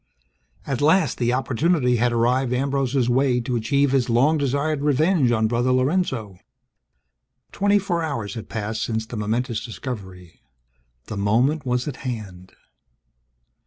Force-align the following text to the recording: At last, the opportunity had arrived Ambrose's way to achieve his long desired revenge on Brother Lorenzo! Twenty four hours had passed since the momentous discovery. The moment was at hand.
At 0.65 0.81
last, 0.81 1.19
the 1.19 1.31
opportunity 1.31 1.97
had 1.97 2.11
arrived 2.11 2.53
Ambrose's 2.53 3.07
way 3.07 3.39
to 3.41 3.55
achieve 3.55 3.91
his 3.91 4.09
long 4.09 4.35
desired 4.39 4.81
revenge 4.81 5.31
on 5.31 5.45
Brother 5.45 5.71
Lorenzo! 5.71 6.39
Twenty 7.51 7.77
four 7.77 8.01
hours 8.01 8.33
had 8.33 8.49
passed 8.49 8.81
since 8.81 9.05
the 9.05 9.15
momentous 9.15 9.63
discovery. 9.63 10.41
The 11.05 11.17
moment 11.17 11.67
was 11.67 11.87
at 11.87 11.97
hand. 11.97 12.53